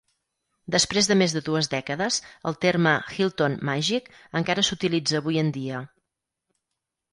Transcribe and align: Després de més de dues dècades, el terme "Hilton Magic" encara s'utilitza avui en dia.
Després 0.75 1.09
de 1.11 1.17
més 1.21 1.35
de 1.35 1.43
dues 1.49 1.69
dècades, 1.73 2.17
el 2.53 2.57
terme 2.65 2.95
"Hilton 3.19 3.59
Magic" 3.71 4.09
encara 4.43 4.67
s'utilitza 4.71 5.21
avui 5.23 5.41
en 5.45 5.55
dia. 5.61 5.87